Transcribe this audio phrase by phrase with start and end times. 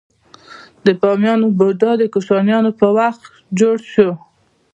[0.85, 3.21] د بامیان بودا د کوشانیانو په وخت
[3.59, 4.09] جوړ شو